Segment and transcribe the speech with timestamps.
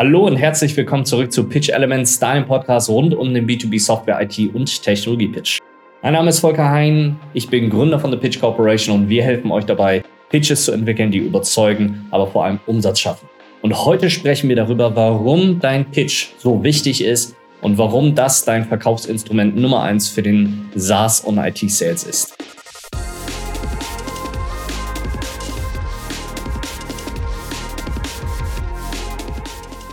[0.00, 4.20] Hallo und herzlich willkommen zurück zu Pitch Elements, deinem Podcast rund um den B2B Software,
[4.22, 5.58] IT und Technologie Pitch.
[6.04, 9.50] Mein Name ist Volker Hein, ich bin Gründer von The Pitch Corporation und wir helfen
[9.50, 13.28] euch dabei, Pitches zu entwickeln, die überzeugen, aber vor allem Umsatz schaffen.
[13.60, 18.66] Und heute sprechen wir darüber, warum dein Pitch so wichtig ist und warum das dein
[18.66, 22.38] Verkaufsinstrument Nummer eins für den SaaS und IT Sales ist.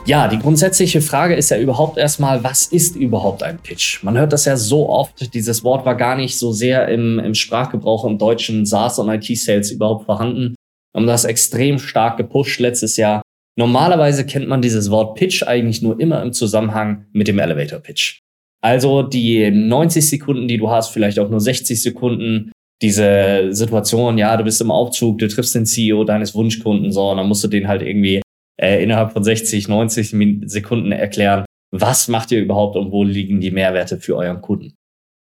[0.07, 4.03] Ja, die grundsätzliche Frage ist ja überhaupt erstmal, was ist überhaupt ein Pitch?
[4.03, 7.33] Man hört das ja so oft, dieses Wort war gar nicht so sehr im, im
[7.33, 10.53] Sprachgebrauch im deutschen SaaS und IT-Sales überhaupt vorhanden.
[10.93, 13.23] Wir haben das extrem stark gepusht letztes Jahr.
[13.57, 18.19] Normalerweise kennt man dieses Wort Pitch eigentlich nur immer im Zusammenhang mit dem Elevator Pitch.
[18.61, 22.51] Also die 90 Sekunden, die du hast, vielleicht auch nur 60 Sekunden,
[22.81, 27.17] diese Situation, ja, du bist im Aufzug, du triffst den CEO deines Wunschkunden, so, und
[27.17, 28.21] dann musst du den halt irgendwie
[28.61, 33.51] äh, innerhalb von 60, 90 Sekunden erklären, was macht ihr überhaupt und wo liegen die
[33.51, 34.73] Mehrwerte für euren Kunden.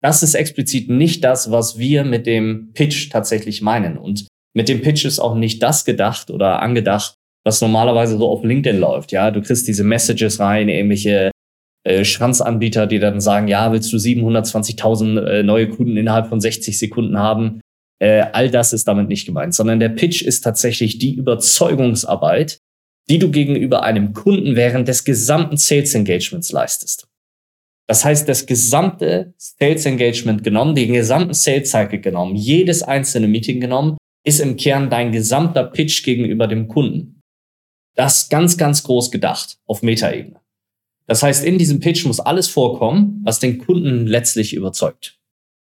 [0.02, 3.96] Das ist explizit nicht das, was wir mit dem Pitch tatsächlich meinen.
[3.96, 7.14] Und mit dem Pitch ist auch nicht das gedacht oder angedacht,
[7.44, 9.12] was normalerweise so auf LinkedIn läuft.
[9.12, 11.30] Ja, du kriegst diese Messages rein, irgendwelche
[11.84, 16.78] äh, Schranzanbieter, die dann sagen, ja, willst du 720.000 äh, neue Kunden innerhalb von 60
[16.78, 17.60] Sekunden haben?
[17.98, 22.58] Äh, all das ist damit nicht gemeint, sondern der Pitch ist tatsächlich die Überzeugungsarbeit,
[23.08, 27.06] die du gegenüber einem Kunden während des gesamten Sales Engagements leistest.
[27.86, 33.60] Das heißt, das gesamte Sales Engagement genommen, den gesamten Sales Cycle genommen, jedes einzelne Meeting
[33.60, 37.20] genommen, ist im Kern dein gesamter Pitch gegenüber dem Kunden.
[37.94, 40.40] Das ganz, ganz groß gedacht auf Metaebene.
[41.06, 45.18] Das heißt, in diesem Pitch muss alles vorkommen, was den Kunden letztlich überzeugt.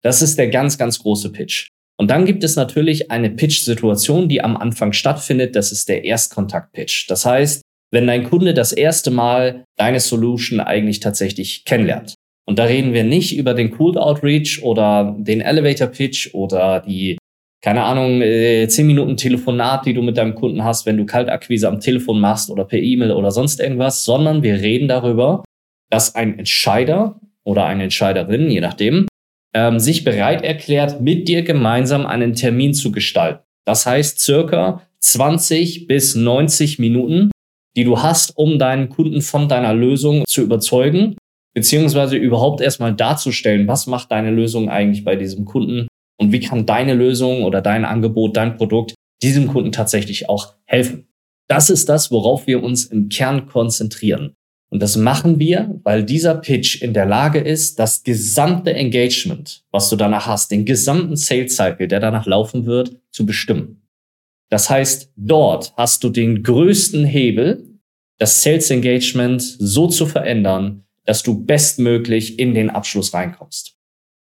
[0.04, 1.70] Das ist der ganz, ganz große Pitch.
[2.02, 5.56] Und dann gibt es natürlich eine Pitch-Situation, die am Anfang stattfindet.
[5.56, 7.08] Das ist der Erstkontakt-Pitch.
[7.08, 12.16] Das heißt, wenn dein Kunde das erste Mal deine Solution eigentlich tatsächlich kennenlernt.
[12.48, 17.20] Und da reden wir nicht über den Cold Outreach oder den Elevator Pitch oder die,
[17.64, 21.68] keine Ahnung, äh, 10 Minuten Telefonat, die du mit deinem Kunden hast, wenn du Kaltakquise
[21.68, 25.44] am Telefon machst oder per E-Mail oder sonst irgendwas, sondern wir reden darüber,
[25.92, 29.06] dass ein Entscheider oder eine Entscheiderin, je nachdem,
[29.54, 33.44] ähm, sich bereit erklärt, mit dir gemeinsam einen Termin zu gestalten.
[33.66, 37.32] Das heißt circa 20 bis 90 Minuten,
[37.76, 41.16] die du hast, um deinen Kunden von deiner Lösung zu überzeugen,
[41.54, 45.88] beziehungsweise überhaupt erstmal darzustellen, was macht deine Lösung eigentlich bei diesem Kunden
[46.20, 51.08] und wie kann deine Lösung oder dein Angebot, dein Produkt diesem Kunden tatsächlich auch helfen.
[51.48, 54.34] Das ist das, worauf wir uns im Kern konzentrieren.
[54.72, 59.90] Und das machen wir, weil dieser Pitch in der Lage ist, das gesamte Engagement, was
[59.90, 63.82] du danach hast, den gesamten Sales Cycle, der danach laufen wird, zu bestimmen.
[64.50, 67.68] Das heißt, dort hast du den größten Hebel,
[68.18, 73.76] das Sales Engagement so zu verändern, dass du bestmöglich in den Abschluss reinkommst.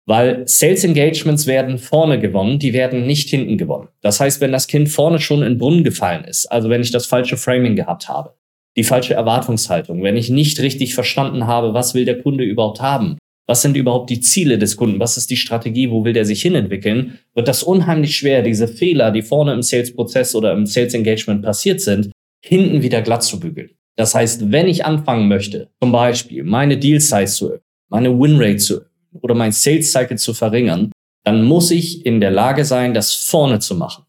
[0.05, 3.87] Weil Sales Engagements werden vorne gewonnen, die werden nicht hinten gewonnen.
[4.01, 6.91] Das heißt, wenn das Kind vorne schon in den Brunnen gefallen ist, also wenn ich
[6.91, 8.35] das falsche Framing gehabt habe,
[8.75, 13.17] die falsche Erwartungshaltung, wenn ich nicht richtig verstanden habe, was will der Kunde überhaupt haben,
[13.47, 16.41] was sind überhaupt die Ziele des Kunden, was ist die Strategie, wo will der sich
[16.41, 21.81] hinentwickeln, wird das unheimlich schwer, diese Fehler, die vorne im Sales-Prozess oder im Sales-Engagement passiert
[21.81, 22.11] sind,
[22.43, 23.71] hinten wieder glatt zu bügeln.
[23.95, 28.73] Das heißt, wenn ich anfangen möchte, zum Beispiel meine Deal-Size zu erhöhen, meine Win-Rate zu
[28.75, 28.89] erhöhen
[29.21, 30.91] oder mein Sales-Cycle zu verringern,
[31.23, 34.04] dann muss ich in der Lage sein, das vorne zu machen.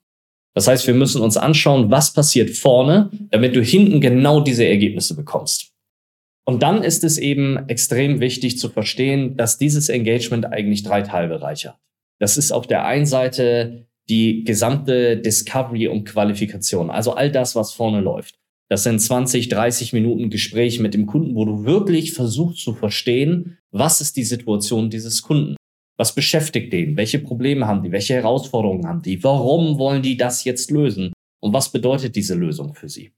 [0.56, 5.14] Das heißt, wir müssen uns anschauen, was passiert vorne, damit du hinten genau diese Ergebnisse
[5.14, 5.74] bekommst.
[6.46, 11.70] Und dann ist es eben extrem wichtig zu verstehen, dass dieses Engagement eigentlich drei Teilbereiche
[11.70, 11.80] hat.
[12.20, 17.74] Das ist auf der einen Seite die gesamte Discovery und Qualifikation, also all das, was
[17.74, 18.38] vorne läuft.
[18.70, 23.58] Das sind 20, 30 Minuten Gespräch mit dem Kunden, wo du wirklich versuchst zu verstehen,
[23.72, 25.56] was ist die Situation dieses Kunden.
[25.98, 26.96] Was beschäftigt den?
[26.96, 27.92] Welche Probleme haben die?
[27.92, 29.22] Welche Herausforderungen haben die?
[29.24, 31.12] Warum wollen die das jetzt lösen?
[31.40, 33.12] Und was bedeutet diese Lösung für sie?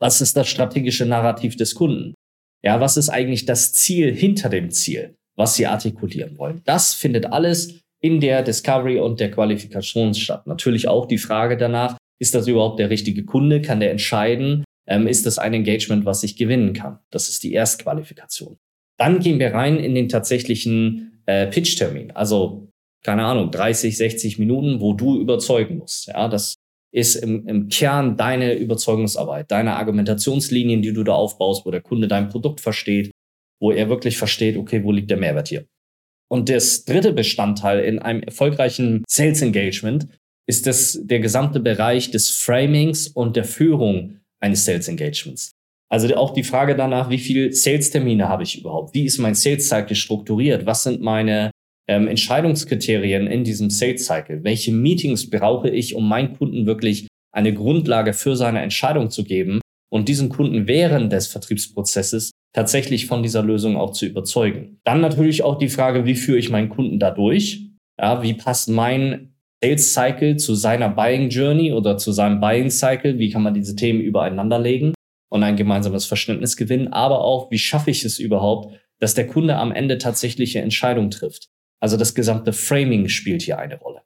[0.00, 2.14] Was ist das strategische Narrativ des Kunden?
[2.62, 6.62] Ja, was ist eigentlich das Ziel hinter dem Ziel, was sie artikulieren wollen?
[6.64, 10.46] Das findet alles in der Discovery und der Qualifikation statt.
[10.46, 13.62] Natürlich auch die Frage danach, ist das überhaupt der richtige Kunde?
[13.62, 14.64] Kann der entscheiden?
[14.86, 16.98] Ähm, ist das ein Engagement, was ich gewinnen kann?
[17.10, 18.56] Das ist die Erstqualifikation.
[18.98, 22.10] Dann gehen wir rein in den tatsächlichen äh, Pitch-Termin.
[22.12, 22.68] Also,
[23.04, 26.08] keine Ahnung, 30, 60 Minuten, wo du überzeugen musst.
[26.08, 26.54] Ja, das
[26.92, 32.06] ist im, im Kern deine Überzeugungsarbeit, deine Argumentationslinien, die du da aufbaust, wo der Kunde
[32.06, 33.10] dein Produkt versteht,
[33.60, 35.66] wo er wirklich versteht, okay, wo liegt der Mehrwert hier?
[36.30, 40.08] Und das dritte Bestandteil in einem erfolgreichen Sales Engagement
[40.46, 45.53] ist das, der gesamte Bereich des Framings und der Führung eines Sales Engagements.
[45.90, 48.94] Also auch die Frage danach, wie viele Sales-Termine habe ich überhaupt?
[48.94, 50.66] Wie ist mein Sales-Cycle strukturiert?
[50.66, 51.50] Was sind meine
[51.88, 54.44] ähm, Entscheidungskriterien in diesem Sales-Cycle?
[54.44, 59.60] Welche Meetings brauche ich, um meinen Kunden wirklich eine Grundlage für seine Entscheidung zu geben
[59.90, 64.80] und diesen Kunden während des Vertriebsprozesses tatsächlich von dieser Lösung auch zu überzeugen?
[64.84, 67.68] Dann natürlich auch die Frage, wie führe ich meinen Kunden dadurch?
[68.00, 73.18] Ja, wie passt mein Sales Cycle zu seiner Buying Journey oder zu seinem Buying Cycle?
[73.18, 74.94] Wie kann man diese Themen übereinander legen
[75.34, 76.92] und ein gemeinsames Verständnis gewinnen?
[76.92, 81.48] Aber auch, wie schaffe ich es überhaupt, dass der Kunde am Ende tatsächliche Entscheidungen trifft?
[81.80, 84.02] Also das gesamte Framing spielt hier eine Rolle.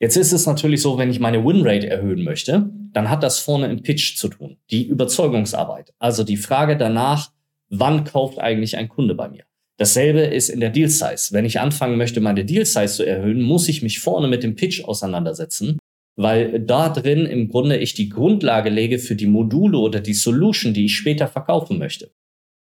[0.00, 3.70] Jetzt ist es natürlich so, wenn ich meine Winrate erhöhen möchte, dann hat das vorne
[3.70, 4.56] im Pitch zu tun.
[4.72, 5.94] Die Überzeugungsarbeit.
[6.00, 7.30] Also die Frage danach,
[7.68, 9.44] wann kauft eigentlich ein Kunde bei mir?
[9.76, 11.28] Dasselbe ist in der Deal Size.
[11.30, 14.56] Wenn ich anfangen möchte, meine Deal Size zu erhöhen, muss ich mich vorne mit dem
[14.56, 15.78] Pitch auseinandersetzen,
[16.16, 20.74] weil da drin im Grunde ich die Grundlage lege für die Module oder die Solution,
[20.74, 22.10] die ich später verkaufen möchte.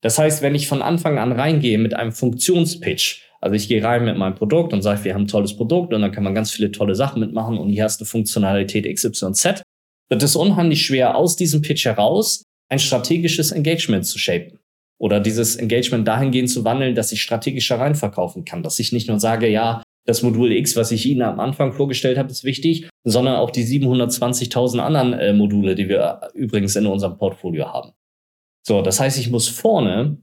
[0.03, 4.05] Das heißt, wenn ich von Anfang an reingehe mit einem Funktionspitch, also ich gehe rein
[4.05, 6.51] mit meinem Produkt und sage, wir haben ein tolles Produkt und dann kann man ganz
[6.51, 9.63] viele tolle Sachen mitmachen und hier hast du Funktionalität XYZ,
[10.09, 14.59] wird es unheimlich schwer, aus diesem Pitch heraus ein strategisches Engagement zu shapen
[14.99, 19.21] oder dieses Engagement dahingehend zu wandeln, dass ich strategischer reinverkaufen kann, dass ich nicht nur
[19.21, 23.37] sage, ja, das Modul X, was ich Ihnen am Anfang vorgestellt habe, ist wichtig, sondern
[23.37, 27.91] auch die 720.000 anderen äh, Module, die wir äh, übrigens in unserem Portfolio haben.
[28.67, 30.19] So, das heißt, ich muss vorne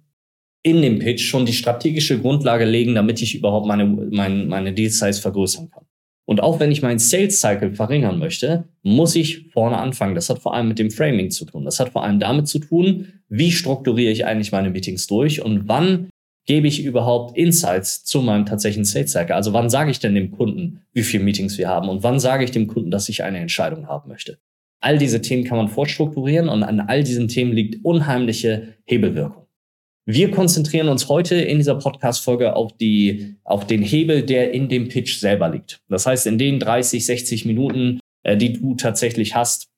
[0.64, 4.90] in dem Pitch schon die strategische Grundlage legen, damit ich überhaupt meine, meine, meine Deal
[4.90, 5.86] Size vergrößern kann.
[6.26, 10.16] Und auch wenn ich meinen Sales Cycle verringern möchte, muss ich vorne anfangen.
[10.16, 11.66] Das hat vor allem mit dem Framing zu tun.
[11.66, 15.68] Das hat vor allem damit zu tun, wie strukturiere ich eigentlich meine Meetings durch und
[15.68, 16.10] wann
[16.46, 19.36] gebe ich überhaupt Insights zu meinem tatsächlichen Sales Cycle?
[19.36, 22.44] Also wann sage ich denn dem Kunden, wie viele Meetings wir haben und wann sage
[22.44, 24.40] ich dem Kunden, dass ich eine Entscheidung haben möchte?
[24.82, 29.44] All diese Themen kann man vorstrukturieren und an all diesen Themen liegt unheimliche Hebelwirkung.
[30.06, 34.90] Wir konzentrieren uns heute in dieser Podcast-Folge auf die, auf den Hebel, der in dem
[34.90, 35.82] Pitch selber liegt.
[35.88, 39.70] Das heißt, in den 30, 60 Minuten, äh, die du tatsächlich hast,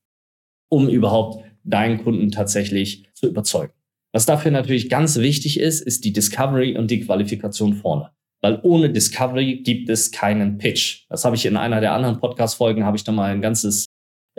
[0.67, 3.73] um überhaupt deinen Kunden tatsächlich zu überzeugen.
[4.15, 8.11] Was dafür natürlich ganz wichtig ist, ist die Discovery und die Qualifikation vorne.
[8.41, 11.05] Weil ohne Discovery gibt es keinen Pitch.
[11.09, 13.85] Das habe ich in einer der anderen Podcast-Folgen, habe ich da mal ein ganzes,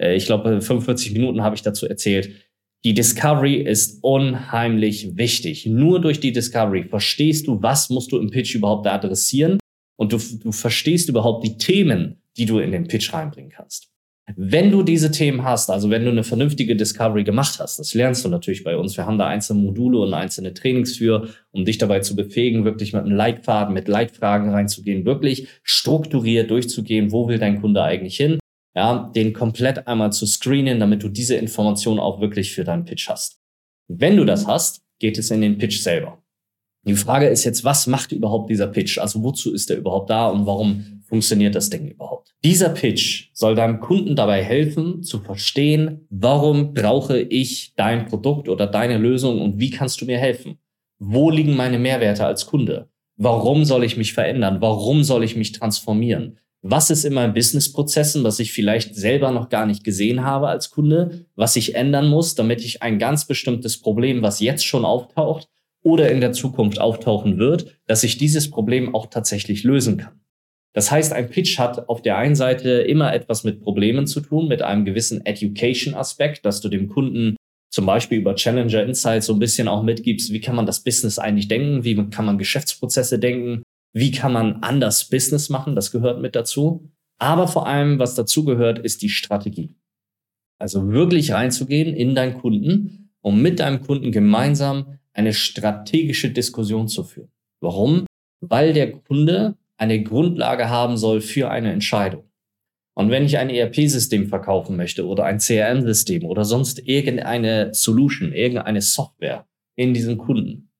[0.01, 2.31] äh, ich glaube, 45 Minuten habe ich dazu erzählt
[2.87, 5.67] die Discovery ist unheimlich wichtig.
[5.67, 9.59] Nur durch die Discovery verstehst du, was musst du im Pitch überhaupt adressieren
[9.97, 13.91] und du, du verstehst überhaupt die Themen, die du in den Pitch reinbringen kannst.
[14.35, 18.25] Wenn du diese Themen hast, also wenn du eine vernünftige Discovery gemacht hast, das lernst
[18.25, 18.97] du natürlich bei uns.
[18.97, 22.93] Wir haben da einzelne Module und einzelne Trainings für, um dich dabei zu befähigen, wirklich
[22.93, 28.39] mit einem Leitfaden, mit Leitfragen reinzugehen, wirklich strukturiert durchzugehen, wo will dein Kunde eigentlich hin
[28.77, 33.09] ja, den komplett einmal zu screenen, damit du diese Information auch wirklich für deinen Pitch
[33.09, 33.41] hast.
[33.89, 36.23] Wenn du das hast, geht es in den Pitch selber.
[36.87, 38.99] Die Frage ist jetzt, was macht überhaupt dieser Pitch?
[38.99, 42.35] Also wozu ist er überhaupt da und warum funktioniert das Ding überhaupt?
[42.45, 48.67] Dieser Pitch soll deinem Kunden dabei helfen zu verstehen, warum brauche ich dein Produkt oder
[48.67, 50.59] deine Lösung und wie kannst du mir helfen?
[50.99, 52.89] Wo liegen meine Mehrwerte als Kunde?
[53.17, 54.61] Warum soll ich mich verändern?
[54.61, 56.39] Warum soll ich mich transformieren?
[56.71, 60.71] was ist in meinen Businessprozessen, was ich vielleicht selber noch gar nicht gesehen habe als
[60.71, 65.49] Kunde, was ich ändern muss, damit ich ein ganz bestimmtes Problem, was jetzt schon auftaucht
[65.83, 70.21] oder in der Zukunft auftauchen wird, dass ich dieses Problem auch tatsächlich lösen kann.
[70.77, 74.47] Das heißt, ein Pitch hat auf der einen Seite immer etwas mit Problemen zu tun,
[74.47, 77.35] mit einem gewissen Education-Aspekt, dass du dem Kunden
[77.73, 81.19] zum Beispiel über Challenger Insights so ein bisschen auch mitgibst, wie kann man das Business
[81.19, 83.63] eigentlich denken, wie kann man Geschäftsprozesse denken,
[83.95, 86.93] wie kann man anders Business machen, das gehört mit dazu.
[87.19, 89.75] Aber vor allem, was dazu gehört, ist die Strategie.
[90.59, 97.03] Also wirklich reinzugehen in deinen Kunden, um mit deinem Kunden gemeinsam eine strategische Diskussion zu
[97.03, 97.33] führen.
[97.63, 98.05] Warum?
[98.43, 102.31] Weil der Kunde eine Grundlage haben soll für eine Entscheidung.
[102.95, 108.81] Und wenn ich ein ERP-System verkaufen möchte oder ein CRM-System oder sonst irgendeine Solution, irgendeine
[108.81, 110.71] Software in diesem Kunden,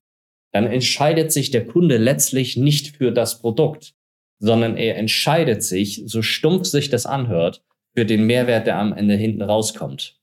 [0.51, 3.93] dann entscheidet sich der Kunde letztlich nicht für das Produkt,
[4.39, 7.63] sondern er entscheidet sich, so stumpf sich das anhört,
[7.95, 10.19] für den Mehrwert, der am Ende hinten rauskommt.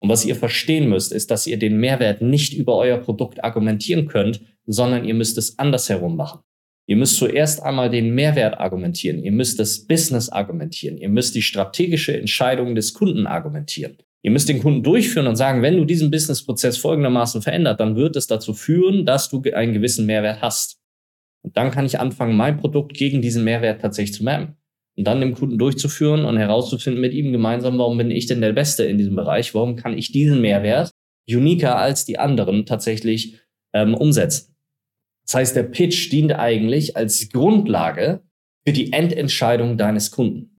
[0.00, 4.06] Und was ihr verstehen müsst, ist, dass ihr den Mehrwert nicht über euer Produkt argumentieren
[4.06, 6.40] könnt, sondern ihr müsst es andersherum machen.
[6.86, 11.42] Ihr müsst zuerst einmal den Mehrwert argumentieren, ihr müsst das Business argumentieren, ihr müsst die
[11.42, 13.96] strategische Entscheidung des Kunden argumentieren.
[14.22, 18.16] Ihr müsst den Kunden durchführen und sagen, wenn du diesen Businessprozess folgendermaßen verändert, dann wird
[18.16, 20.80] es dazu führen, dass du einen gewissen Mehrwert hast.
[21.42, 24.56] Und dann kann ich anfangen, mein Produkt gegen diesen Mehrwert tatsächlich zu mappen.
[24.96, 28.52] Und dann dem Kunden durchzuführen und herauszufinden mit ihm gemeinsam, warum bin ich denn der
[28.52, 29.54] Beste in diesem Bereich?
[29.54, 30.90] Warum kann ich diesen Mehrwert
[31.28, 33.40] uniker als die anderen tatsächlich
[33.72, 34.53] ähm, umsetzen.
[35.24, 38.22] Das heißt, der Pitch dient eigentlich als Grundlage
[38.66, 40.58] für die Endentscheidung deines Kunden.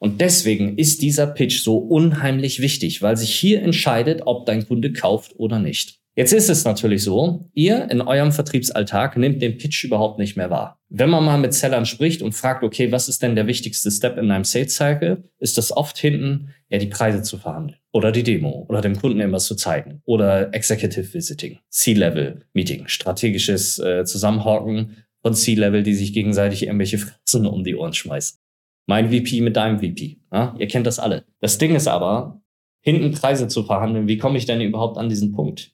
[0.00, 4.92] Und deswegen ist dieser Pitch so unheimlich wichtig, weil sich hier entscheidet, ob dein Kunde
[4.92, 6.01] kauft oder nicht.
[6.14, 10.50] Jetzt ist es natürlich so, ihr in eurem Vertriebsalltag nehmt den Pitch überhaupt nicht mehr
[10.50, 10.78] wahr.
[10.90, 14.18] Wenn man mal mit Sellern spricht und fragt, okay, was ist denn der wichtigste Step
[14.18, 18.24] in deinem Sales Cycle, ist das oft hinten, ja, die Preise zu verhandeln oder die
[18.24, 25.04] Demo oder dem Kunden etwas zu zeigen oder Executive Visiting, C-Level Meeting, strategisches äh, Zusammenhocken
[25.22, 28.38] von C-Level, die sich gegenseitig irgendwelche Fratzen um die Ohren schmeißen.
[28.86, 30.18] Mein VP mit deinem VP.
[30.30, 30.54] Ja?
[30.58, 31.24] Ihr kennt das alle.
[31.40, 32.42] Das Ding ist aber,
[32.82, 35.72] hinten Preise zu verhandeln, wie komme ich denn überhaupt an diesen Punkt?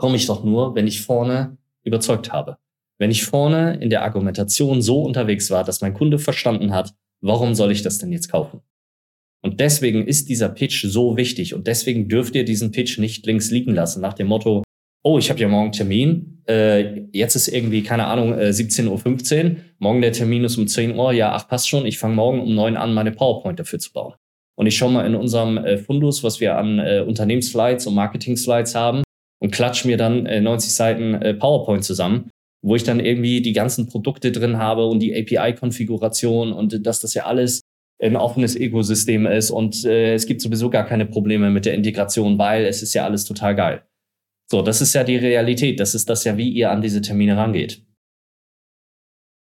[0.00, 2.56] Komme ich doch nur, wenn ich vorne überzeugt habe.
[2.98, 7.54] Wenn ich vorne in der Argumentation so unterwegs war, dass mein Kunde verstanden hat, warum
[7.54, 8.60] soll ich das denn jetzt kaufen?
[9.42, 13.50] Und deswegen ist dieser Pitch so wichtig und deswegen dürft ihr diesen Pitch nicht links
[13.50, 14.62] liegen lassen nach dem Motto,
[15.02, 19.56] oh, ich habe ja morgen Termin, äh, jetzt ist irgendwie, keine Ahnung, äh, 17.15 Uhr,
[19.78, 22.54] morgen der Termin ist um 10 Uhr, ja, ach, passt schon, ich fange morgen um
[22.54, 24.14] 9 an, meine PowerPoint dafür zu bauen.
[24.56, 28.74] Und ich schaue mal in unserem äh, Fundus, was wir an äh, Unternehmensslides und Marketing-Slides
[28.74, 29.02] haben,
[29.40, 32.30] und klatsch mir dann äh, 90 Seiten äh, PowerPoint zusammen,
[32.62, 37.14] wo ich dann irgendwie die ganzen Produkte drin habe und die API-Konfiguration und dass das
[37.14, 37.62] ja alles
[38.02, 42.38] ein offenes Ökosystem ist und äh, es gibt sowieso gar keine Probleme mit der Integration,
[42.38, 43.82] weil es ist ja alles total geil.
[44.50, 45.78] So, das ist ja die Realität.
[45.78, 47.84] Das ist das ja, wie ihr an diese Termine rangeht.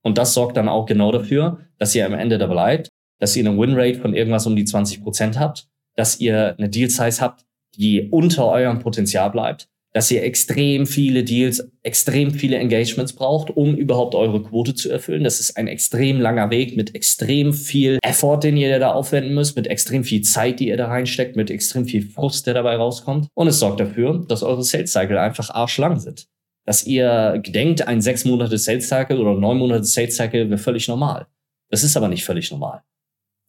[0.04, 3.48] Und das sorgt dann auch genau dafür, dass ihr am Ende da bleibt, dass ihr
[3.48, 7.44] eine Winrate von irgendwas um die 20 Prozent habt, dass ihr eine Deal Size habt,
[7.76, 13.76] die unter eurem Potenzial bleibt, dass ihr extrem viele Deals, extrem viele Engagements braucht, um
[13.76, 15.22] überhaupt eure Quote zu erfüllen.
[15.22, 19.54] Das ist ein extrem langer Weg mit extrem viel Effort, den ihr da aufwenden müsst,
[19.54, 23.28] mit extrem viel Zeit, die ihr da reinsteckt, mit extrem viel Frust, der dabei rauskommt.
[23.34, 26.26] Und es sorgt dafür, dass eure Sales Cycle einfach arschlang sind.
[26.64, 30.88] Dass ihr denkt, ein sechs Monate Sales Cycle oder neun Monate Sales Cycle wäre völlig
[30.88, 31.26] normal.
[31.68, 32.82] Das ist aber nicht völlig normal.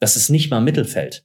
[0.02, 1.24] Das ist nicht mal Mittelfeld.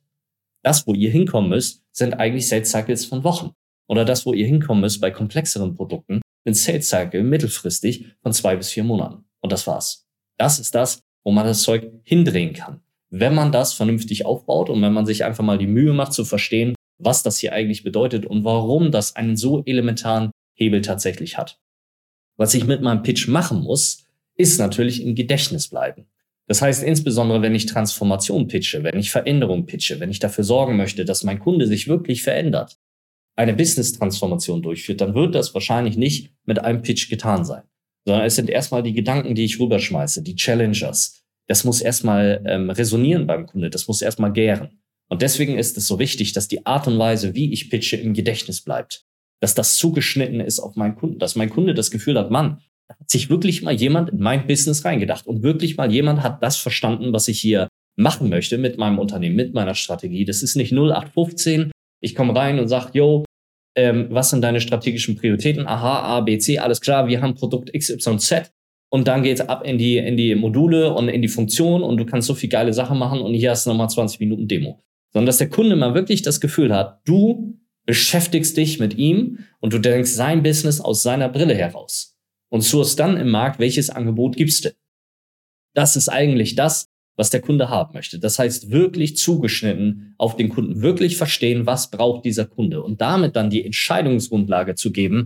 [0.62, 3.52] Das, wo ihr hinkommen müsst, sind eigentlich Sales Cycles von Wochen
[3.88, 8.56] oder das, wo ihr hinkommen müsst bei komplexeren Produkten, ein Sales Cycle mittelfristig von zwei
[8.56, 9.24] bis vier Monaten.
[9.40, 10.06] Und das war's.
[10.38, 12.80] Das ist das, wo man das Zeug hindrehen kann.
[13.10, 16.24] Wenn man das vernünftig aufbaut und wenn man sich einfach mal die Mühe macht zu
[16.24, 21.58] verstehen, was das hier eigentlich bedeutet und warum das einen so elementaren Hebel tatsächlich hat.
[22.36, 24.04] Was ich mit meinem Pitch machen muss,
[24.36, 26.06] ist natürlich im Gedächtnis bleiben.
[26.46, 30.76] Das heißt, insbesondere wenn ich Transformation pitche, wenn ich Veränderung pitche, wenn ich dafür sorgen
[30.76, 32.78] möchte, dass mein Kunde sich wirklich verändert,
[33.38, 37.62] eine Business-Transformation durchführt, dann wird das wahrscheinlich nicht mit einem Pitch getan sein,
[38.04, 41.22] sondern es sind erstmal die Gedanken, die ich rüberschmeiße, die Challengers.
[41.46, 44.80] Das muss erstmal ähm, resonieren beim Kunde, das muss erstmal gären.
[45.08, 48.12] Und deswegen ist es so wichtig, dass die Art und Weise, wie ich pitche, im
[48.12, 49.04] Gedächtnis bleibt.
[49.40, 52.96] Dass das zugeschnitten ist auf meinen Kunden, dass mein Kunde das Gefühl hat, Mann, da
[52.98, 56.56] hat sich wirklich mal jemand in mein Business reingedacht und wirklich mal jemand hat das
[56.56, 60.24] verstanden, was ich hier machen möchte mit meinem Unternehmen, mit meiner Strategie.
[60.24, 61.70] Das ist nicht 0815.
[62.00, 63.24] Ich komme rein und sage, yo,
[63.78, 65.68] ähm, was sind deine strategischen Prioritäten?
[65.68, 68.50] Aha, A, B, C, alles klar, wir haben Produkt XYZ
[68.90, 72.04] und dann geht's ab in die, in die Module und in die Funktion und du
[72.04, 74.82] kannst so viel geile Sachen machen und hier hast du nochmal 20 Minuten Demo.
[75.12, 77.56] Sondern dass der Kunde mal wirklich das Gefühl hat, du
[77.86, 82.18] beschäftigst dich mit ihm und du denkst sein Business aus seiner Brille heraus
[82.50, 84.70] und suchst dann im Markt, welches Angebot gibst du.
[85.74, 88.18] Das ist eigentlich das, was der Kunde haben möchte.
[88.18, 93.34] Das heißt, wirklich zugeschnitten auf den Kunden, wirklich verstehen, was braucht dieser Kunde und damit
[93.34, 95.24] dann die Entscheidungsgrundlage zu geben,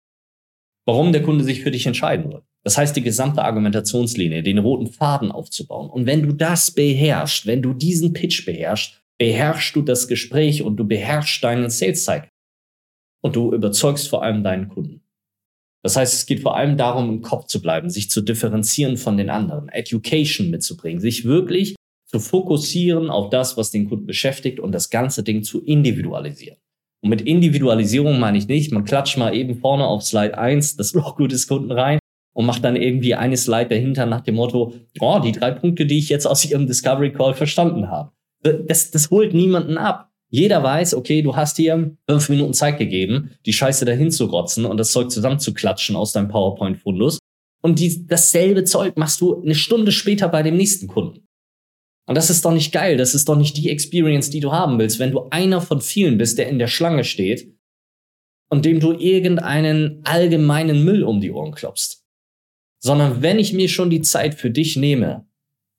[0.87, 2.43] warum der Kunde sich für dich entscheiden soll.
[2.65, 5.91] Das heißt, die gesamte Argumentationslinie, den roten Faden aufzubauen.
[5.91, 10.77] Und wenn du das beherrschst, wenn du diesen Pitch beherrschst, beherrschst du das Gespräch und
[10.77, 12.29] du beherrschst deinen Sales Cycle.
[13.23, 15.03] Und du überzeugst vor allem deinen Kunden.
[15.85, 19.17] Das heißt, es geht vor allem darum, im Kopf zu bleiben, sich zu differenzieren von
[19.17, 21.75] den anderen, Education mitzubringen, sich wirklich
[22.13, 26.59] zu fokussieren auf das, was den Kunden beschäftigt und das ganze Ding zu individualisieren.
[27.03, 30.93] Und mit Individualisierung meine ich nicht, man klatscht mal eben vorne auf Slide 1 das
[30.95, 31.99] Logo des Kunden rein
[32.35, 35.99] und macht dann irgendwie eine Slide dahinter nach dem Motto, oh, die drei Punkte, die
[35.99, 38.13] ich jetzt aus Ihrem Discovery Call verstanden habe.
[38.43, 40.11] Das, das holt niemanden ab.
[40.29, 44.65] Jeder weiß, okay, du hast hier fünf Minuten Zeit gegeben, die Scheiße dahin zu rotzen
[44.65, 47.19] und das Zeug zusammenzuklatschen aus deinem PowerPoint-Fundus.
[47.63, 51.22] Und die, dasselbe Zeug machst du eine Stunde später bei dem nächsten Kunden.
[52.07, 52.97] Und das ist doch nicht geil.
[52.97, 56.19] Das ist doch nicht die Experience, die du haben willst, wenn du einer von vielen
[56.19, 57.55] bist, der in der Schlange steht
[58.49, 62.05] und dem du irgendeinen allgemeinen Müll um die Ohren klopfst.
[62.81, 65.27] Sondern wenn ich mir schon die Zeit für dich nehme,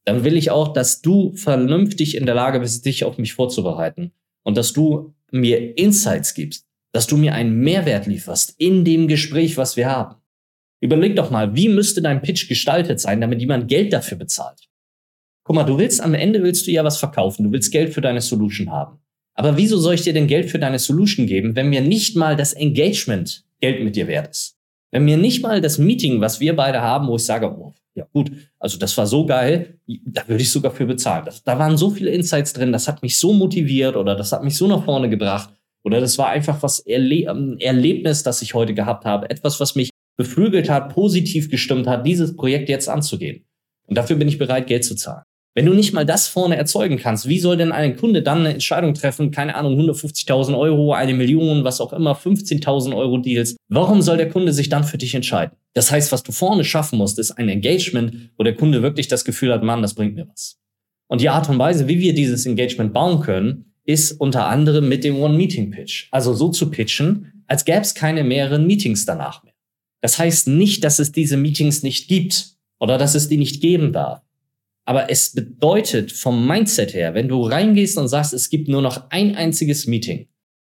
[0.05, 4.11] dann will ich auch, dass du vernünftig in der Lage bist, dich auf mich vorzubereiten
[4.43, 9.57] und dass du mir Insights gibst, dass du mir einen Mehrwert lieferst in dem Gespräch,
[9.57, 10.15] was wir haben.
[10.79, 14.69] Überleg doch mal, wie müsste dein Pitch gestaltet sein, damit jemand Geld dafür bezahlt?
[15.43, 18.01] Guck mal, du willst am Ende willst du ja was verkaufen, du willst Geld für
[18.01, 18.99] deine Solution haben.
[19.35, 22.35] Aber wieso soll ich dir denn Geld für deine Solution geben, wenn mir nicht mal
[22.35, 24.57] das Engagement Geld mit dir wert ist?
[24.91, 28.05] Wenn mir nicht mal das Meeting, was wir beide haben, wo ich sage, oh, ja
[28.13, 31.25] gut, also das war so geil, da würde ich sogar für bezahlen.
[31.25, 34.43] Das, da waren so viele Insights drin, das hat mich so motiviert oder das hat
[34.43, 35.49] mich so nach vorne gebracht
[35.83, 39.75] oder das war einfach was Erle ähm, Erlebnis, das ich heute gehabt habe, etwas, was
[39.75, 43.45] mich beflügelt hat, positiv gestimmt hat, dieses Projekt jetzt anzugehen.
[43.87, 45.23] Und dafür bin ich bereit, Geld zu zahlen.
[45.55, 48.53] Wenn du nicht mal das vorne erzeugen kannst, wie soll denn ein Kunde dann eine
[48.53, 49.29] Entscheidung treffen?
[49.29, 53.55] Keine Ahnung, 150.000 Euro, eine Million, was auch immer, 15.000 Euro Deals.
[53.69, 55.55] Warum soll der Kunde sich dann für dich entscheiden?
[55.73, 59.25] Das heißt, was du vorne schaffen musst, ist ein Engagement, wo der Kunde wirklich das
[59.25, 60.57] Gefühl hat, Mann, das bringt mir was.
[61.07, 65.03] Und die Art und Weise, wie wir dieses Engagement bauen können, ist unter anderem mit
[65.03, 66.07] dem One-Meeting-Pitch.
[66.09, 69.53] Also so zu pitchen, als gäbe es keine mehreren Meetings danach mehr.
[70.01, 73.93] Das heißt nicht, dass es diese Meetings nicht gibt oder dass es die nicht geben
[73.93, 74.22] darf.
[74.85, 79.09] Aber es bedeutet vom Mindset her, wenn du reingehst und sagst, es gibt nur noch
[79.09, 80.27] ein einziges Meeting.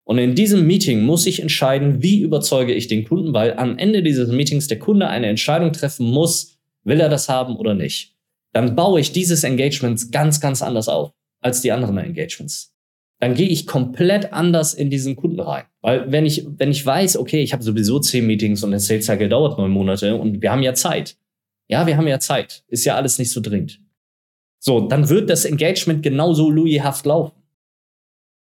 [0.05, 4.03] Und in diesem Meeting muss ich entscheiden, wie überzeuge ich den Kunden, weil am Ende
[4.03, 8.15] dieses Meetings der Kunde eine Entscheidung treffen muss, will er das haben oder nicht.
[8.53, 12.75] Dann baue ich dieses Engagement ganz, ganz anders auf als die anderen Engagements.
[13.21, 15.65] Dann gehe ich komplett anders in diesen Kunden rein.
[15.81, 19.07] Weil wenn ich, wenn ich weiß, okay, ich habe sowieso zehn Meetings und der Sales
[19.07, 21.17] Cycle dauert neun Monate und wir haben ja Zeit.
[21.69, 22.65] Ja, wir haben ja Zeit.
[22.69, 23.81] Ist ja alles nicht so dringend.
[24.67, 27.35] So, dann wird das Engagement genauso louishaft laufen.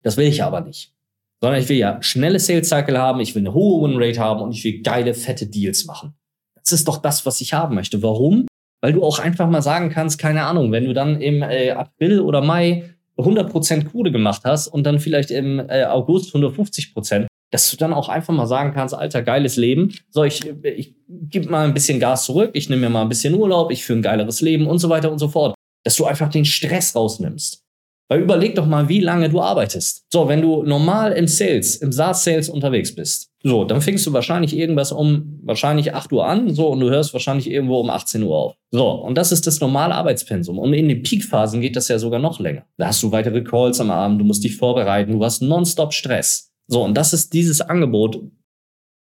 [0.02, 0.94] Das will ich aber nicht.
[1.42, 4.40] Sondern ich will ja schnelle Sales Cycle haben, ich will eine hohe Win Rate haben
[4.40, 6.14] und ich will geile, fette Deals machen.
[6.54, 8.02] Das ist doch das, was ich haben möchte.
[8.02, 8.46] Warum?
[8.80, 12.20] Weil du auch einfach mal sagen kannst, keine Ahnung, wenn du dann im äh, April
[12.20, 12.84] oder Mai
[13.18, 18.08] 100% Quote gemacht hast und dann vielleicht im äh, August 150%, dass du dann auch
[18.08, 19.92] einfach mal sagen kannst, alter, geiles Leben.
[20.08, 23.34] So, ich, ich gebe mal ein bisschen Gas zurück, ich nehme mir mal ein bisschen
[23.34, 26.30] Urlaub, ich führe ein geileres Leben und so weiter und so fort dass du einfach
[26.30, 27.64] den Stress rausnimmst.
[28.08, 30.04] Weil überleg doch mal, wie lange du arbeitest.
[30.12, 34.56] So, wenn du normal im Sales, im SaaS-Sales unterwegs bist, so, dann fängst du wahrscheinlich
[34.56, 38.36] irgendwas um wahrscheinlich 8 Uhr an, so, und du hörst wahrscheinlich irgendwo um 18 Uhr
[38.36, 38.56] auf.
[38.70, 40.58] So, und das ist das normale Arbeitspensum.
[40.58, 42.66] Und in den Peak-Phasen geht das ja sogar noch länger.
[42.76, 46.52] Da hast du weitere Calls am Abend, du musst dich vorbereiten, du hast nonstop Stress.
[46.66, 48.20] So, und das ist dieses Angebot,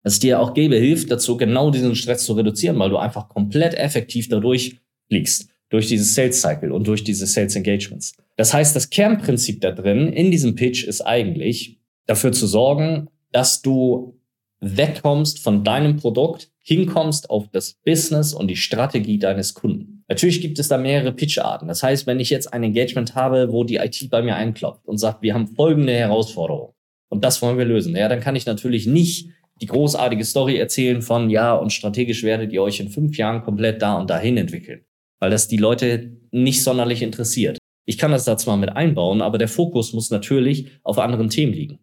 [0.03, 3.73] das dir auch gebe, hilft dazu, genau diesen Stress zu reduzieren, weil du einfach komplett
[3.73, 8.13] effektiv dadurch liegst durch dieses Sales Cycle und durch diese Sales Engagements.
[8.35, 13.61] Das heißt, das Kernprinzip da drin in diesem Pitch ist eigentlich dafür zu sorgen, dass
[13.61, 14.19] du
[14.59, 20.03] wegkommst von deinem Produkt, hinkommst auf das Business und die Strategie deines Kunden.
[20.07, 21.67] Natürlich gibt es da mehrere Pitcharten.
[21.67, 24.97] Das heißt, wenn ich jetzt ein Engagement habe, wo die IT bei mir einklopft und
[24.97, 26.73] sagt, wir haben folgende Herausforderung
[27.09, 29.29] und das wollen wir lösen, ja, dann kann ich natürlich nicht
[29.61, 33.81] die großartige Story erzählen von, ja, und strategisch werdet ihr euch in fünf Jahren komplett
[33.81, 34.83] da und dahin entwickeln
[35.21, 37.57] weil das die Leute nicht sonderlich interessiert.
[37.85, 41.53] Ich kann das da zwar mit einbauen, aber der Fokus muss natürlich auf anderen Themen
[41.53, 41.79] liegen.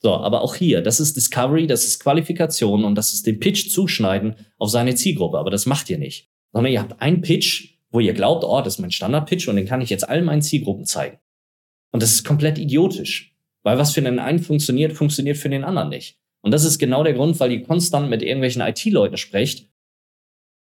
[0.00, 3.70] So, aber auch hier, das ist Discovery, das ist Qualifikation und das ist den Pitch
[3.70, 5.38] zuschneiden auf seine Zielgruppe.
[5.38, 6.30] Aber das macht ihr nicht.
[6.52, 9.66] Sondern ihr habt einen Pitch, wo ihr glaubt, oh, das ist mein Standard-Pitch und den
[9.66, 11.18] kann ich jetzt allen meinen Zielgruppen zeigen.
[11.90, 13.34] Und das ist komplett idiotisch.
[13.64, 16.20] Weil was für den einen funktioniert, funktioniert für den anderen nicht.
[16.42, 19.68] Und das ist genau der Grund, weil ihr konstant mit irgendwelchen IT-Leuten sprecht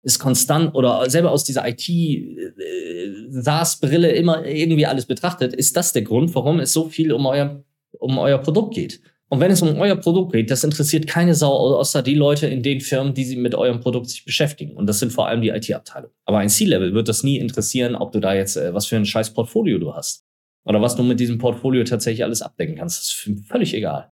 [0.06, 6.02] ist konstant oder selber aus dieser IT-SaaS-Brille äh, immer irgendwie alles betrachtet, ist das der
[6.02, 7.64] Grund, warum es so viel um euer,
[7.98, 9.00] um euer Produkt geht.
[9.28, 12.62] Und wenn es um euer Produkt geht, das interessiert keine Sau, außer die Leute in
[12.62, 14.76] den Firmen, die sie mit eurem Produkt sich beschäftigen.
[14.76, 16.12] Und das sind vor allem die IT-Abteilung.
[16.24, 19.06] Aber ein C-Level wird das nie interessieren, ob du da jetzt, äh, was für ein
[19.06, 20.24] scheiß Portfolio du hast.
[20.64, 23.00] Oder was du mit diesem Portfolio tatsächlich alles abdecken kannst.
[23.00, 24.12] Das ist völlig egal.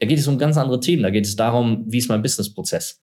[0.00, 1.04] Da geht es um ganz andere Themen.
[1.04, 3.00] Da geht es darum, wie ist mein Businessprozess?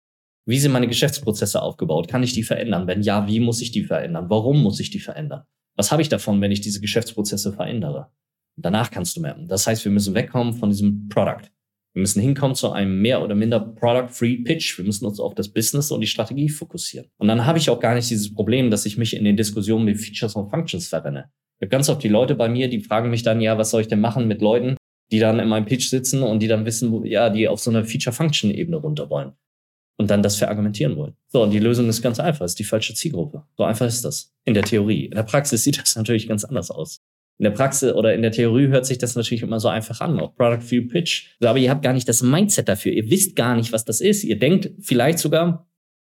[0.47, 2.09] Wie sind meine Geschäftsprozesse aufgebaut?
[2.09, 2.87] Kann ich die verändern?
[2.87, 4.27] Wenn ja, wie muss ich die verändern?
[4.29, 5.45] Warum muss ich die verändern?
[5.77, 8.11] Was habe ich davon, wenn ich diese Geschäftsprozesse verändere?
[8.63, 9.47] danach kannst du merken.
[9.49, 11.49] Das heißt, wir müssen wegkommen von diesem Product.
[11.93, 14.79] Wir müssen hinkommen zu einem mehr oder minder Product-Free Pitch.
[14.79, 17.09] Wir müssen uns auf das Business und die Strategie fokussieren.
[17.19, 19.85] Und dann habe ich auch gar nicht dieses Problem, dass ich mich in den Diskussionen
[19.85, 21.31] mit Features und Functions verrenne.
[21.59, 23.81] Ich habe ganz oft die Leute bei mir, die fragen mich dann, ja, was soll
[23.81, 24.77] ich denn machen mit Leuten,
[25.11, 27.85] die dann in meinem Pitch sitzen und die dann wissen, ja, die auf so einer
[27.85, 29.33] Feature-Function-Ebene runter wollen
[30.01, 31.15] und dann das verargumentieren wollen.
[31.29, 33.45] So, und die Lösung ist ganz einfach, ist die falsche Zielgruppe.
[33.59, 34.33] So einfach ist das.
[34.47, 35.05] In der Theorie.
[35.05, 37.03] In der Praxis sieht das natürlich ganz anders aus.
[37.39, 40.19] In der Praxis oder in der Theorie hört sich das natürlich immer so einfach an,
[40.19, 41.37] auch Product View Pitch.
[41.45, 42.93] Aber ihr habt gar nicht das Mindset dafür.
[42.93, 44.25] Ihr wisst gar nicht, was das ist.
[44.25, 45.69] Ihr denkt vielleicht sogar,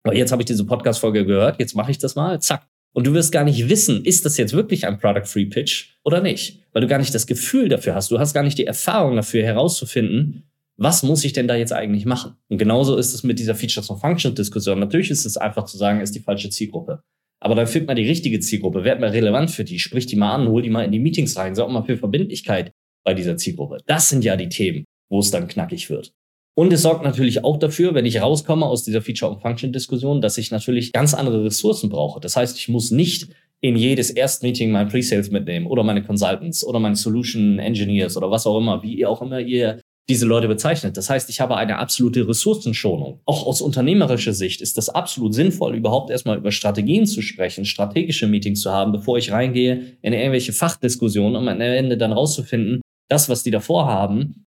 [0.07, 2.67] oh, jetzt habe ich diese Podcast-Folge gehört, jetzt mache ich das mal, zack.
[2.93, 6.21] Und du wirst gar nicht wissen, ist das jetzt wirklich ein Product Free Pitch oder
[6.21, 6.59] nicht?
[6.71, 8.11] Weil du gar nicht das Gefühl dafür hast.
[8.11, 10.50] Du hast gar nicht die Erfahrung dafür herauszufinden,
[10.83, 12.37] Was muss ich denn da jetzt eigentlich machen?
[12.49, 14.79] Und genauso ist es mit dieser Features und Functions Diskussion.
[14.79, 17.03] Natürlich ist es einfach zu sagen, ist die falsche Zielgruppe.
[17.39, 20.33] Aber dann findet man die richtige Zielgruppe, werd mal relevant für die, sprich die mal
[20.33, 22.71] an, hol die mal in die Meetings rein, sorg mal für Verbindlichkeit
[23.05, 23.77] bei dieser Zielgruppe.
[23.85, 26.13] Das sind ja die Themen, wo es dann knackig wird.
[26.55, 30.39] Und es sorgt natürlich auch dafür, wenn ich rauskomme aus dieser Feature- und Function-Diskussion, dass
[30.39, 32.19] ich natürlich ganz andere Ressourcen brauche.
[32.19, 33.27] Das heißt, ich muss nicht
[33.61, 38.47] in jedes Erstmeeting mein Pre-Sales mitnehmen oder meine Consultants oder meine Solution Engineers oder was
[38.47, 40.97] auch immer, wie ihr auch immer ihr diese Leute bezeichnet.
[40.97, 43.21] Das heißt, ich habe eine absolute Ressourcenschonung.
[43.25, 48.27] Auch aus unternehmerischer Sicht ist das absolut sinnvoll, überhaupt erstmal über Strategien zu sprechen, strategische
[48.27, 53.29] Meetings zu haben, bevor ich reingehe in irgendwelche Fachdiskussionen, um am Ende dann rauszufinden, das,
[53.29, 54.45] was die davor haben,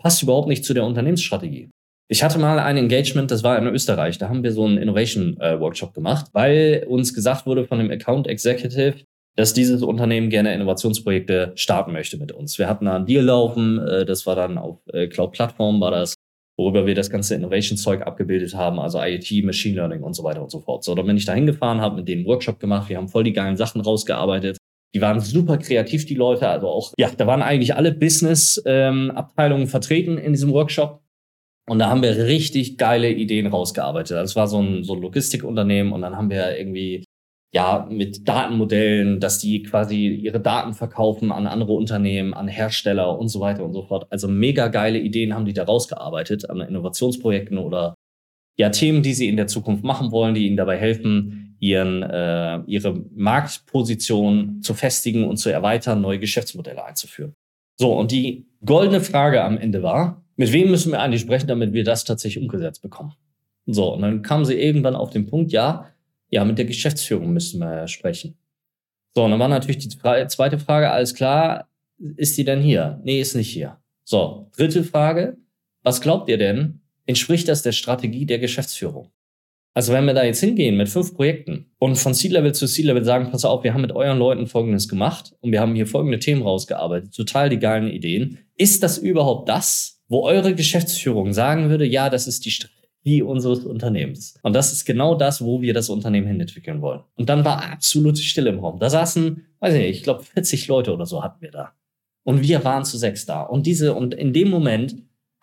[0.00, 1.70] passt überhaupt nicht zu der Unternehmensstrategie.
[2.08, 5.40] Ich hatte mal ein Engagement, das war in Österreich, da haben wir so einen Innovation
[5.40, 8.96] äh, Workshop gemacht, weil uns gesagt wurde von dem Account Executive,
[9.36, 12.58] dass dieses Unternehmen gerne Innovationsprojekte starten möchte mit uns.
[12.58, 16.14] Wir hatten da einen Deal laufen, äh, das war dann auf äh, Cloud-Plattform, war das,
[16.56, 20.50] worüber wir das ganze Innovation-Zeug abgebildet haben, also IoT, Machine Learning und so weiter und
[20.50, 20.84] so fort.
[20.84, 23.24] So, dann bin ich da hingefahren, habe mit denen einen Workshop gemacht, wir haben voll
[23.24, 24.56] die geilen Sachen rausgearbeitet.
[24.94, 26.48] Die waren super kreativ, die Leute.
[26.48, 31.02] Also auch, ja, da waren eigentlich alle Business-Abteilungen ähm, vertreten in diesem Workshop.
[31.66, 34.16] Und da haben wir richtig geile Ideen rausgearbeitet.
[34.16, 37.04] Das war so ein, so ein Logistikunternehmen und dann haben wir irgendwie
[37.54, 43.28] ja mit Datenmodellen, dass die quasi ihre Daten verkaufen an andere Unternehmen, an Hersteller und
[43.28, 44.08] so weiter und so fort.
[44.10, 47.94] Also mega geile Ideen haben die da rausgearbeitet an Innovationsprojekten oder
[48.56, 52.60] ja Themen, die sie in der Zukunft machen wollen, die ihnen dabei helfen, ihren äh,
[52.66, 57.34] ihre Marktposition zu festigen und zu erweitern, neue Geschäftsmodelle einzuführen.
[57.76, 61.72] So und die goldene Frage am Ende war, mit wem müssen wir eigentlich sprechen, damit
[61.72, 63.12] wir das tatsächlich umgesetzt bekommen?
[63.66, 65.86] So, und dann kamen sie irgendwann auf den Punkt, ja,
[66.34, 68.36] ja, mit der Geschäftsführung müssen wir sprechen.
[69.14, 71.68] So, und dann war natürlich die zweite Frage, alles klar,
[72.16, 73.00] ist die denn hier?
[73.04, 73.78] Nee, ist nicht hier.
[74.02, 75.36] So, dritte Frage,
[75.84, 79.12] was glaubt ihr denn, entspricht das der Strategie der Geschäftsführung?
[79.74, 83.30] Also wenn wir da jetzt hingehen mit fünf Projekten und von C-Level zu C-Level sagen,
[83.30, 86.42] pass auf, wir haben mit euren Leuten Folgendes gemacht und wir haben hier folgende Themen
[86.42, 88.38] rausgearbeitet, total die geilen Ideen.
[88.56, 92.50] Ist das überhaupt das, wo eure Geschäftsführung sagen würde, ja, das ist die
[93.04, 94.38] Strategie unseres Unternehmens.
[94.42, 97.02] Und das ist genau das, wo wir das Unternehmen hin entwickeln wollen.
[97.16, 98.78] Und dann war absolute Stille im Raum.
[98.78, 101.72] Da saßen, weiß ich nicht, ich glaube 40 Leute oder so hatten wir da.
[102.24, 103.42] Und wir waren zu sechs da.
[103.42, 104.96] Und diese, und in dem Moment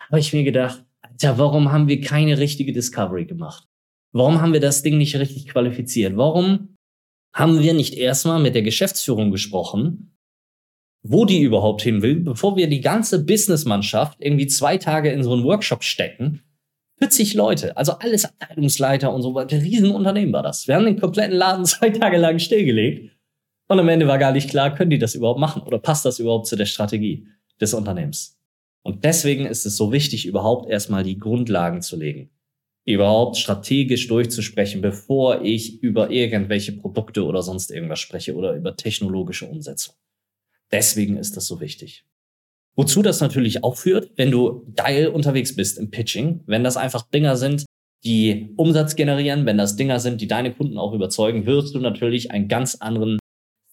[0.08, 3.68] habe ich mir gedacht, Alter, warum haben wir keine richtige Discovery gemacht?
[4.12, 6.16] Warum haben wir das Ding nicht richtig qualifiziert?
[6.16, 6.76] Warum
[7.32, 10.08] haben wir nicht erstmal mit der Geschäftsführung gesprochen
[11.04, 15.32] wo die überhaupt hin will, bevor wir die ganze Businessmannschaft irgendwie zwei Tage in so
[15.32, 16.42] einen Workshop stecken.
[17.02, 19.60] 40 Leute, also alles Abteilungsleiter und so weiter.
[19.60, 20.68] Riesenunternehmen war das.
[20.68, 23.10] Wir haben den kompletten Laden zwei Tage lang stillgelegt.
[23.66, 26.20] Und am Ende war gar nicht klar, können die das überhaupt machen oder passt das
[26.20, 27.26] überhaupt zu der Strategie
[27.60, 28.38] des Unternehmens?
[28.82, 32.30] Und deswegen ist es so wichtig, überhaupt erstmal die Grundlagen zu legen.
[32.84, 39.46] Überhaupt strategisch durchzusprechen, bevor ich über irgendwelche Produkte oder sonst irgendwas spreche oder über technologische
[39.46, 39.96] Umsetzung.
[40.70, 42.04] Deswegen ist das so wichtig.
[42.74, 47.02] Wozu das natürlich auch führt, wenn du geil unterwegs bist im Pitching, wenn das einfach
[47.02, 47.66] Dinger sind,
[48.04, 52.30] die Umsatz generieren, wenn das Dinger sind, die deine Kunden auch überzeugen, wirst du natürlich
[52.30, 53.18] einen ganz anderen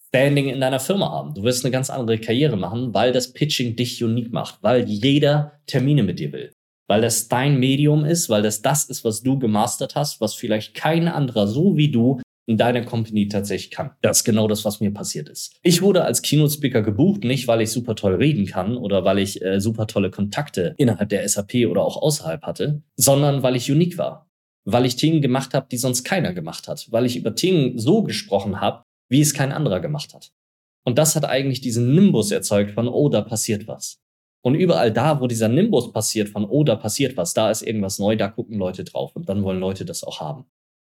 [0.09, 1.33] Standing in deiner Firma haben.
[1.33, 5.59] Du wirst eine ganz andere Karriere machen, weil das Pitching dich unique macht, weil jeder
[5.65, 6.51] Termine mit dir will,
[6.87, 10.73] weil das dein Medium ist, weil das das ist, was du gemastert hast, was vielleicht
[10.73, 13.91] kein anderer so wie du in deiner Company tatsächlich kann.
[14.01, 15.55] Das ist genau das, was mir passiert ist.
[15.61, 19.39] Ich wurde als Keynote-Speaker gebucht, nicht weil ich super toll reden kann oder weil ich
[19.43, 23.99] äh, super tolle Kontakte innerhalb der SAP oder auch außerhalb hatte, sondern weil ich unique
[23.99, 24.31] war.
[24.65, 26.87] Weil ich Themen gemacht habe, die sonst keiner gemacht hat.
[26.89, 30.31] Weil ich über Themen so gesprochen habe, wie es kein anderer gemacht hat.
[30.85, 33.99] Und das hat eigentlich diesen Nimbus erzeugt von, oh, da passiert was.
[34.41, 37.99] Und überall da, wo dieser Nimbus passiert von, oh, da passiert was, da ist irgendwas
[37.99, 40.45] neu, da gucken Leute drauf und dann wollen Leute das auch haben.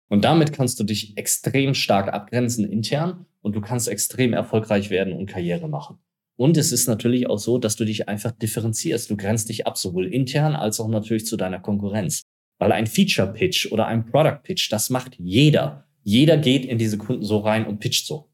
[0.10, 5.14] Und damit kannst du dich extrem stark abgrenzen intern und du kannst extrem erfolgreich werden
[5.14, 5.98] und Karriere machen.
[6.38, 9.10] Und es ist natürlich auch so, dass du dich einfach differenzierst.
[9.10, 12.24] Du grenzt dich ab, sowohl intern als auch natürlich zu deiner Konkurrenz.
[12.60, 15.88] Weil ein Feature Pitch oder ein Product Pitch, das macht jeder.
[16.04, 18.30] Jeder geht in diese Kunden so rein und pitcht so.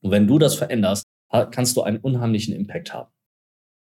[0.00, 1.04] Und wenn du das veränderst,
[1.50, 3.10] kannst du einen unheimlichen Impact haben.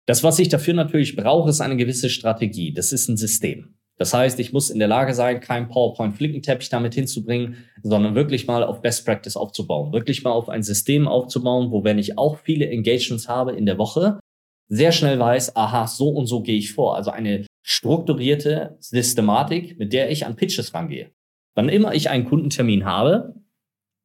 [0.05, 2.73] Das, was ich dafür natürlich brauche, ist eine gewisse Strategie.
[2.73, 3.75] Das ist ein System.
[3.97, 8.63] Das heißt, ich muss in der Lage sein, kein PowerPoint-Flickenteppich damit hinzubringen, sondern wirklich mal
[8.63, 9.93] auf Best Practice aufzubauen.
[9.93, 13.77] Wirklich mal auf ein System aufzubauen, wo wenn ich auch viele Engagements habe in der
[13.77, 14.19] Woche,
[14.67, 16.95] sehr schnell weiß, aha, so und so gehe ich vor.
[16.95, 21.11] Also eine strukturierte Systematik, mit der ich an Pitches rangehe.
[21.55, 23.35] Wann immer ich einen Kundentermin habe,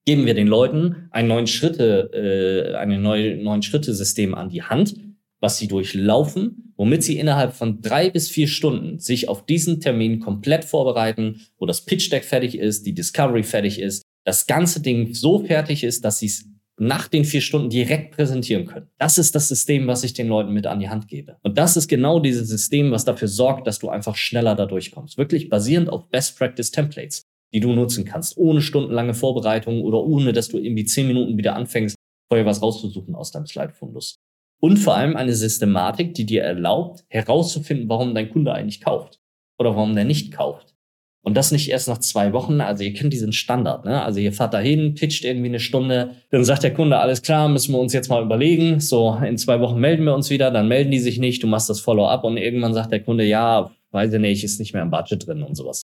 [0.05, 4.97] geben wir den Leuten ein neuen Schritte, äh, eine neue neuen Schritte-System an die Hand,
[5.41, 10.21] was sie durchlaufen, womit sie innerhalb von drei bis vier Stunden sich auf diesen Termin
[10.21, 15.13] komplett vorbereiten, wo das Pitch Deck fertig ist, die Discovery fertig ist, das ganze Ding
[15.13, 16.47] so fertig ist, dass sie es
[16.81, 18.87] nach den vier Stunden direkt präsentieren können.
[18.99, 21.37] Das ist das System, was ich den Leuten mit an die Hand gebe.
[21.43, 25.19] Und das ist genau dieses System, was dafür sorgt, dass du einfach schneller da durchkommst.
[25.19, 30.33] Wirklich basierend auf Best Practice Templates, die du nutzen kannst, ohne stundenlange Vorbereitung oder ohne,
[30.33, 31.97] dass du irgendwie zehn Minuten wieder anfängst,
[32.31, 34.19] vorher was rauszusuchen aus deinem Slide-Fundus.
[34.61, 39.21] Und vor allem eine Systematik, die dir erlaubt, herauszufinden, warum dein Kunde eigentlich kauft
[39.59, 40.75] oder warum der nicht kauft.
[41.23, 42.61] Und das nicht erst nach zwei Wochen.
[42.61, 44.03] Also ihr kennt diesen Standard, ne?
[44.03, 47.73] Also ihr fahrt dahin, pitcht irgendwie eine Stunde, dann sagt der Kunde, alles klar, müssen
[47.73, 48.81] wir uns jetzt mal überlegen.
[48.81, 51.69] So, in zwei Wochen melden wir uns wieder, dann melden die sich nicht, du machst
[51.69, 54.91] das Follow-up und irgendwann sagt der Kunde, ja, weiß ich nicht, ist nicht mehr im
[54.91, 55.83] Budget drin und sowas.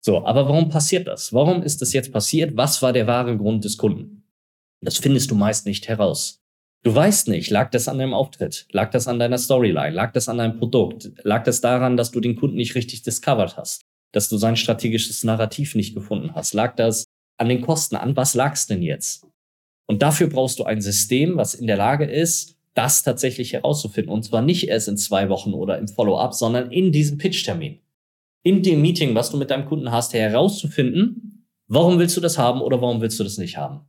[0.00, 1.32] So, aber warum passiert das?
[1.32, 2.56] Warum ist das jetzt passiert?
[2.56, 4.24] Was war der wahre Grund des Kunden?
[4.82, 6.43] Das findest du meist nicht heraus.
[6.84, 8.66] Du weißt nicht, lag das an deinem Auftritt?
[8.70, 9.90] Lag das an deiner Storyline?
[9.90, 11.10] Lag das an deinem Produkt?
[11.24, 13.82] Lag das daran, dass du den Kunden nicht richtig discovered hast?
[14.14, 16.54] dass du sein strategisches Narrativ nicht gefunden hast?
[16.54, 17.04] Lag das
[17.36, 17.96] an den Kosten?
[17.96, 19.26] An was lag es denn jetzt?
[19.86, 24.12] Und dafür brauchst du ein System, was in der Lage ist, das tatsächlich herauszufinden.
[24.12, 27.80] Und zwar nicht erst in zwei Wochen oder im Follow-up, sondern in diesem Pitch-Termin.
[28.44, 32.60] In dem Meeting, was du mit deinem Kunden hast, herauszufinden, warum willst du das haben
[32.60, 33.80] oder warum willst du das nicht haben.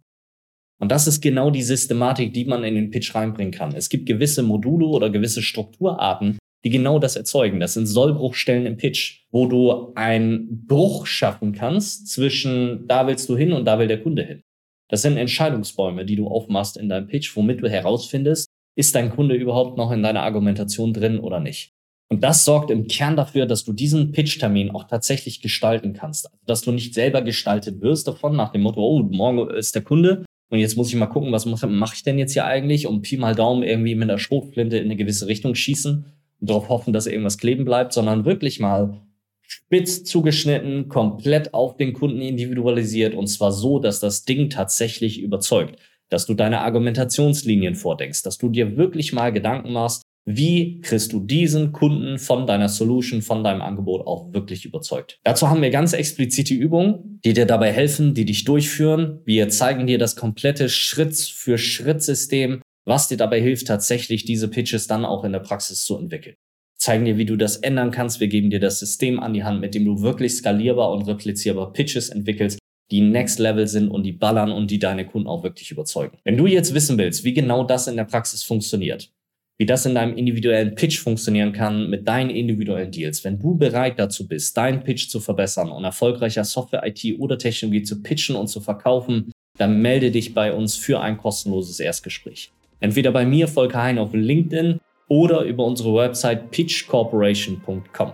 [0.80, 3.74] Und das ist genau die Systematik, die man in den Pitch reinbringen kann.
[3.76, 7.60] Es gibt gewisse Module oder gewisse Strukturarten, die genau das erzeugen.
[7.60, 13.38] Das sind Sollbruchstellen im Pitch, wo du einen Bruch schaffen kannst zwischen da willst du
[13.38, 14.42] hin und da will der Kunde hin.
[14.90, 19.36] Das sind Entscheidungsbäume, die du aufmachst in deinem Pitch, womit du herausfindest, ist dein Kunde
[19.36, 21.72] überhaupt noch in deiner Argumentation drin oder nicht.
[22.12, 26.28] Und das sorgt im Kern dafür, dass du diesen Pitch-Termin auch tatsächlich gestalten kannst.
[26.28, 29.82] Also, dass du nicht selber gestaltet wirst davon nach dem Motto, oh, morgen ist der
[29.82, 32.88] Kunde und jetzt muss ich mal gucken, was mache ich denn jetzt hier eigentlich?
[32.88, 36.06] Und Pi mal Daumen irgendwie mit der Schrotflinte in eine gewisse Richtung schießen,
[36.42, 39.02] und darauf hoffen, dass irgendwas kleben bleibt, sondern wirklich mal
[39.42, 45.80] spitz zugeschnitten, komplett auf den Kunden individualisiert und zwar so, dass das Ding tatsächlich überzeugt,
[46.10, 51.20] dass du deine Argumentationslinien vordenkst, dass du dir wirklich mal Gedanken machst, wie kriegst du
[51.20, 55.20] diesen Kunden von deiner Solution, von deinem Angebot auch wirklich überzeugt?
[55.24, 59.22] Dazu haben wir ganz explizite Übungen, die dir dabei helfen, die dich durchführen.
[59.26, 65.24] Wir zeigen dir das komplette Schritt-für-Schritt-System, was dir dabei hilft, tatsächlich diese Pitches dann auch
[65.24, 66.36] in der Praxis zu entwickeln.
[66.78, 68.20] Zeigen dir, wie du das ändern kannst.
[68.20, 71.72] Wir geben dir das System an die Hand, mit dem du wirklich skalierbar und replizierbar
[71.72, 72.60] Pitches entwickelst,
[72.92, 76.18] die Next Level sind und die ballern und die deine Kunden auch wirklich überzeugen.
[76.24, 79.12] Wenn du jetzt wissen willst, wie genau das in der Praxis funktioniert,
[79.58, 83.24] wie das in deinem individuellen Pitch funktionieren kann mit deinen individuellen Deals.
[83.24, 87.84] Wenn du bereit dazu bist, deinen Pitch zu verbessern und erfolgreicher Software, IT oder Technologie
[87.84, 92.52] zu pitchen und zu verkaufen, dann melde dich bei uns für ein kostenloses Erstgespräch.
[92.82, 98.12] Entweder bei mir, Volker Hein, auf LinkedIn oder über unsere Website pitchcorporation.com.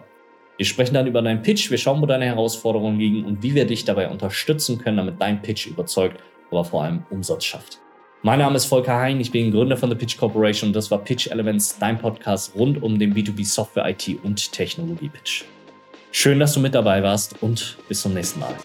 [0.58, 3.66] Wir sprechen dann über deinen Pitch, wir schauen, wo deine Herausforderungen liegen und wie wir
[3.66, 7.80] dich dabei unterstützen können, damit dein Pitch überzeugt, aber vor allem Umsatz schafft.
[8.24, 11.00] Mein Name ist Volker Hein, ich bin Gründer von The Pitch Corporation und das war
[11.00, 15.46] Pitch Elements, dein Podcast rund um den B2B Software, IT und Technologie Pitch.
[16.12, 18.56] Schön, dass du mit dabei warst und bis zum nächsten Mal.